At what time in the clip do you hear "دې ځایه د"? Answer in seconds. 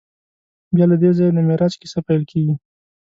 1.01-1.39